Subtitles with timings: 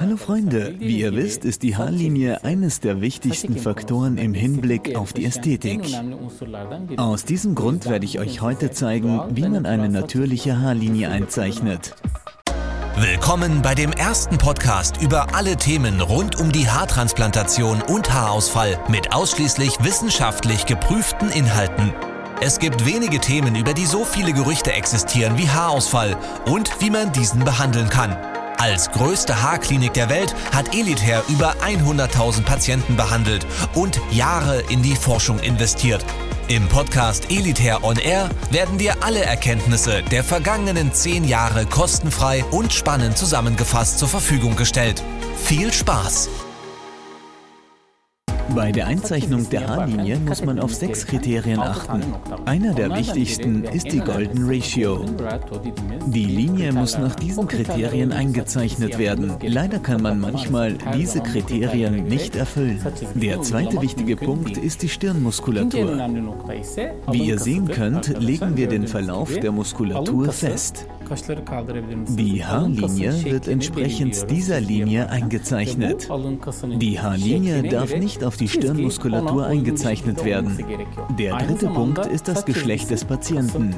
[0.00, 5.12] Hallo Freunde, wie ihr wisst, ist die Haarlinie eines der wichtigsten Faktoren im Hinblick auf
[5.12, 5.82] die Ästhetik.
[6.96, 11.94] Aus diesem Grund werde ich euch heute zeigen, wie man eine natürliche Haarlinie einzeichnet.
[12.98, 19.14] Willkommen bei dem ersten Podcast über alle Themen rund um die Haartransplantation und Haarausfall mit
[19.14, 21.92] ausschließlich wissenschaftlich geprüften Inhalten.
[22.40, 26.16] Es gibt wenige Themen, über die so viele Gerüchte existieren wie Haarausfall
[26.46, 28.16] und wie man diesen behandeln kann.
[28.58, 34.96] Als größte Haarklinik der Welt hat Elitair über 100.000 Patienten behandelt und Jahre in die
[34.96, 36.04] Forschung investiert.
[36.48, 42.72] Im Podcast Elitair On Air werden dir alle Erkenntnisse der vergangenen 10 Jahre kostenfrei und
[42.72, 45.02] spannend zusammengefasst zur Verfügung gestellt.
[45.44, 46.28] Viel Spaß!
[48.56, 52.02] Bei der Einzeichnung der Haarlinie muss man auf sechs Kriterien achten.
[52.46, 55.04] Einer der wichtigsten ist die Golden Ratio.
[56.06, 59.34] Die Linie muss nach diesen Kriterien eingezeichnet werden.
[59.42, 62.80] Leider kann man manchmal diese Kriterien nicht erfüllen.
[63.14, 66.08] Der zweite wichtige Punkt ist die Stirnmuskulatur.
[67.12, 70.86] Wie ihr sehen könnt, legen wir den Verlauf der Muskulatur fest.
[72.08, 76.08] Die Haarlinie wird entsprechend dieser Linie eingezeichnet.
[76.80, 80.58] Die Haarlinie darf nicht auf die Stirnmuskulatur eingezeichnet werden.
[81.18, 83.74] Der dritte Punkt ist das Geschlecht des Patienten.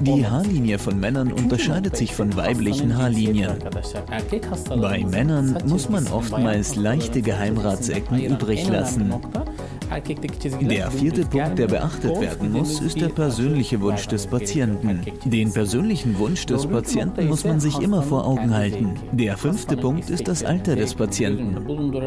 [0.00, 3.52] Die Haarlinie von Männern unterscheidet sich von weiblichen Haarlinien.
[4.80, 9.12] Bei Männern muss man oftmals leichte Geheimratsecken übrig lassen.
[10.60, 15.00] Der vierte Punkt, der beachtet werden muss, ist der persönliche Wunsch des Patienten.
[15.24, 18.94] Den persönlichen Wunsch des Patienten muss man sich immer vor Augen halten.
[19.12, 21.56] Der fünfte Punkt ist das Alter des Patienten.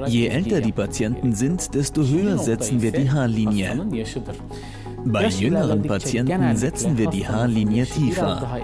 [0.07, 3.85] Je älter die Patienten sind, desto höher setzen wir die Haarlinie.
[5.09, 8.59] Bei jüngeren Patienten setzen wir die Haarlinie tiefer.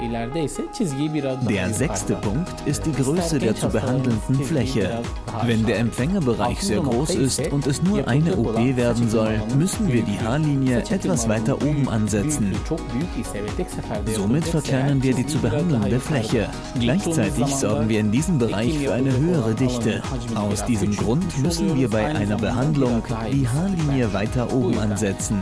[1.50, 5.02] Der sechste Punkt ist die Größe der zu behandelnden Fläche.
[5.46, 10.02] Wenn der Empfängerbereich sehr groß ist und es nur eine OP werden soll, müssen wir
[10.04, 12.52] die Haarlinie etwas weiter oben ansetzen.
[14.14, 16.50] Somit verkleinern wir die zu behandelnde Fläche.
[16.80, 20.02] Gleichzeitig sorgen wir in diesem Bereich für eine höhere Dichte.
[20.36, 25.40] Aus diesem Grund müssen wir bei einer Behandlung die Haarlinie weiter oben ansetzen.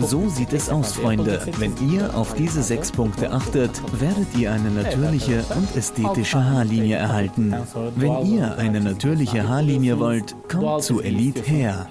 [0.00, 1.40] So sieht es aus, Freunde.
[1.58, 3.70] Wenn ihr auf diese sechs Punkte achtet,
[4.00, 7.54] werdet ihr eine natürliche und ästhetische Haarlinie erhalten.
[7.96, 11.86] Wenn ihr eine natürliche Haarlinie wollt, kommt zu Elite her.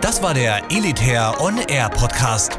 [0.00, 2.58] Das war der Elitair On Air Podcast.